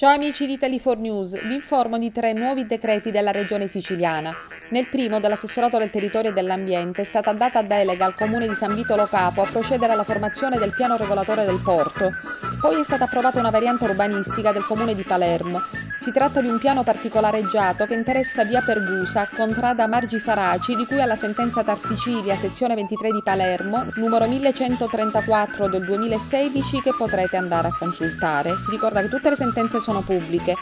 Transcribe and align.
Ciao 0.00 0.14
amici 0.14 0.46
di 0.46 0.56
Tele4 0.56 0.98
News, 0.98 1.46
vi 1.46 1.52
informo 1.52 1.98
di 1.98 2.10
tre 2.10 2.32
nuovi 2.32 2.64
decreti 2.64 3.10
della 3.10 3.32
regione 3.32 3.66
siciliana. 3.66 4.34
Nel 4.70 4.88
primo, 4.88 5.20
dell'assessorato 5.20 5.76
del 5.76 5.90
territorio 5.90 6.30
e 6.30 6.32
dell'ambiente, 6.32 7.02
è 7.02 7.04
stata 7.04 7.34
data 7.34 7.60
delega 7.60 8.06
al 8.06 8.14
comune 8.14 8.48
di 8.48 8.54
San 8.54 8.74
Vito 8.74 8.96
Lo 8.96 9.04
Capo 9.04 9.42
a 9.42 9.50
procedere 9.50 9.92
alla 9.92 10.02
formazione 10.02 10.56
del 10.56 10.72
piano 10.74 10.96
regolatore 10.96 11.44
del 11.44 11.60
porto. 11.62 12.08
Poi 12.60 12.78
è 12.78 12.84
stata 12.84 13.04
approvata 13.04 13.38
una 13.38 13.48
variante 13.48 13.84
urbanistica 13.84 14.52
del 14.52 14.64
comune 14.64 14.94
di 14.94 15.02
Palermo. 15.02 15.62
Si 15.98 16.12
tratta 16.12 16.42
di 16.42 16.48
un 16.48 16.58
piano 16.58 16.82
particolareggiato 16.82 17.86
che 17.86 17.94
interessa 17.94 18.44
via 18.44 18.60
Pergusa, 18.60 19.26
contrada 19.34 19.86
Margi 19.86 20.18
Faraci, 20.18 20.76
di 20.76 20.84
cui 20.84 21.00
alla 21.00 21.16
sentenza 21.16 21.64
Tar 21.64 21.78
Sicilia, 21.78 22.36
sezione 22.36 22.74
23 22.74 23.12
di 23.12 23.22
Palermo, 23.22 23.86
numero 23.94 24.28
1134 24.28 25.68
del 25.68 25.86
2016, 25.86 26.82
che 26.82 26.92
potrete 26.94 27.38
andare 27.38 27.68
a 27.68 27.76
consultare. 27.76 28.56
Si 28.58 28.70
ricorda 28.70 29.00
che 29.00 29.08
tutte 29.08 29.30
le 29.30 29.36
sentenze 29.36 29.80
sono 29.80 30.02
pubbliche. 30.02 30.54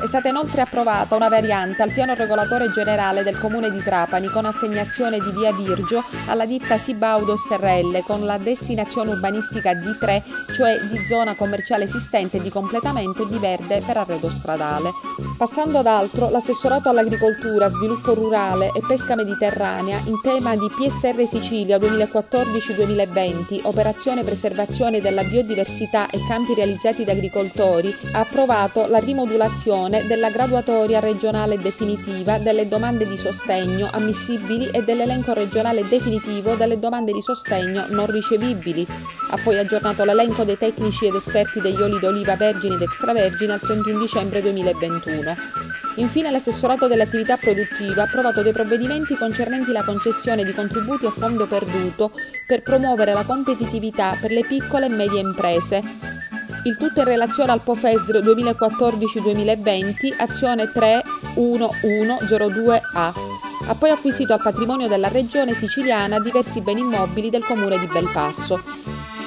È 0.00 0.06
stata 0.06 0.28
inoltre 0.28 0.60
approvata 0.60 1.16
una 1.16 1.28
variante 1.28 1.82
al 1.82 1.92
piano 1.92 2.14
regolatore 2.14 2.70
generale 2.70 3.24
del 3.24 3.36
comune 3.36 3.68
di 3.68 3.82
Trapani 3.82 4.28
con 4.28 4.44
assegnazione 4.44 5.18
di 5.18 5.32
via 5.32 5.52
Virgio 5.52 6.04
alla 6.26 6.46
ditta 6.46 6.78
Sibaudo 6.78 7.36
SRL 7.36 8.02
con 8.04 8.24
la 8.24 8.38
destinazione 8.38 9.10
urbanistica 9.10 9.72
D3, 9.72 10.22
cioè 10.54 10.78
di 10.88 11.04
zona 11.04 11.34
commerciale 11.34 11.82
esistente 11.84 12.40
di 12.40 12.48
completamento 12.48 13.24
di 13.24 13.38
verde 13.38 13.82
per 13.84 13.96
arredo 13.96 14.30
stradale. 14.30 14.92
Passando 15.36 15.78
ad 15.78 15.86
altro, 15.86 16.30
l'assessorato 16.30 16.88
all'agricoltura, 16.88 17.68
sviluppo 17.68 18.14
rurale 18.14 18.70
e 18.74 18.82
pesca 18.86 19.16
mediterranea 19.16 19.98
in 20.04 20.20
tema 20.22 20.54
di 20.54 20.68
PSR 20.68 21.26
Sicilia 21.26 21.76
2014-2020, 21.78 23.60
operazione 23.64 24.22
preservazione 24.22 25.00
della 25.00 25.24
biodiversità 25.24 26.08
e 26.08 26.20
campi 26.28 26.54
realizzati 26.54 27.02
da 27.04 27.12
agricoltori, 27.12 27.94
ha 28.12 28.20
approvato 28.20 28.86
la 28.88 28.98
rimodulazione 28.98 29.86
della 29.88 30.30
graduatoria 30.30 31.00
regionale 31.00 31.58
definitiva 31.58 32.38
delle 32.38 32.68
domande 32.68 33.08
di 33.08 33.16
sostegno 33.16 33.88
ammissibili 33.90 34.68
e 34.68 34.82
dell'elenco 34.82 35.32
regionale 35.32 35.82
definitivo 35.84 36.54
delle 36.54 36.78
domande 36.78 37.12
di 37.12 37.22
sostegno 37.22 37.86
non 37.88 38.06
ricevibili. 38.06 38.86
Ha 39.30 39.38
poi 39.42 39.58
aggiornato 39.58 40.04
l'elenco 40.04 40.44
dei 40.44 40.58
tecnici 40.58 41.06
ed 41.06 41.14
esperti 41.14 41.60
degli 41.60 41.80
oli 41.80 41.98
d'oliva 41.98 42.36
vergini 42.36 42.74
ed 42.74 42.82
extravergini 42.82 43.50
al 43.50 43.60
31 43.60 43.98
dicembre 43.98 44.42
2021. 44.42 45.36
Infine 45.96 46.30
l'assessorato 46.30 46.86
dell'attività 46.86 47.36
produttiva 47.36 48.02
ha 48.02 48.04
approvato 48.04 48.42
dei 48.42 48.52
provvedimenti 48.52 49.16
concernenti 49.16 49.72
la 49.72 49.82
concessione 49.82 50.44
di 50.44 50.52
contributi 50.52 51.06
a 51.06 51.10
fondo 51.10 51.46
perduto 51.46 52.12
per 52.46 52.62
promuovere 52.62 53.14
la 53.14 53.24
competitività 53.24 54.16
per 54.20 54.30
le 54.30 54.44
piccole 54.44 54.86
e 54.86 54.90
medie 54.90 55.20
imprese 55.20 56.17
il 56.64 56.76
tutto 56.76 56.98
in 57.00 57.06
relazione 57.06 57.52
al 57.52 57.60
POFESR 57.60 58.18
2014-2020, 58.18 60.14
azione 60.16 60.64
31102A. 60.64 63.12
Ha 63.68 63.74
poi 63.78 63.90
acquisito 63.90 64.32
al 64.32 64.42
patrimonio 64.42 64.88
della 64.88 65.08
regione 65.08 65.54
siciliana 65.54 66.18
diversi 66.20 66.60
beni 66.60 66.80
immobili 66.80 67.30
del 67.30 67.44
comune 67.44 67.78
di 67.78 67.86
Belpasso 67.86 68.60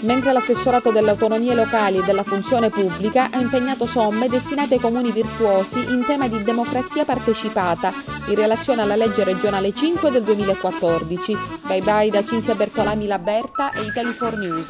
mentre 0.01 0.31
l'assessorato 0.31 0.91
delle 0.91 1.11
autonomie 1.11 1.53
locali 1.53 1.97
e 1.97 2.03
della 2.03 2.23
funzione 2.23 2.69
pubblica 2.69 3.29
ha 3.31 3.39
impegnato 3.39 3.85
somme 3.85 4.29
destinate 4.29 4.75
ai 4.75 4.79
comuni 4.79 5.11
virtuosi 5.11 5.79
in 5.79 6.03
tema 6.05 6.27
di 6.27 6.43
democrazia 6.43 7.05
partecipata 7.05 7.93
in 8.27 8.35
relazione 8.35 8.81
alla 8.81 8.95
legge 8.95 9.23
regionale 9.23 9.73
5 9.73 10.11
del 10.11 10.23
2014. 10.23 11.37
Bye 11.67 11.81
bye 11.81 12.09
da 12.09 12.23
Cinzia 12.23 12.55
Bertolami 12.55 13.05
Laberta 13.05 13.71
e 13.73 13.81
Italy 13.81 14.15
4 14.15 14.37
News. 14.37 14.67